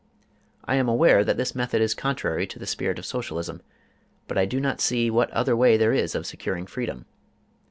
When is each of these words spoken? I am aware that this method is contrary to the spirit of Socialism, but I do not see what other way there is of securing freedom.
I 0.65 0.77
am 0.77 0.89
aware 0.89 1.23
that 1.23 1.37
this 1.37 1.53
method 1.53 1.79
is 1.79 1.93
contrary 1.93 2.47
to 2.47 2.57
the 2.57 2.65
spirit 2.65 2.97
of 2.97 3.05
Socialism, 3.05 3.61
but 4.27 4.35
I 4.35 4.45
do 4.47 4.59
not 4.59 4.81
see 4.81 5.11
what 5.11 5.29
other 5.29 5.55
way 5.55 5.77
there 5.77 5.93
is 5.93 6.15
of 6.15 6.25
securing 6.25 6.65
freedom. 6.65 7.05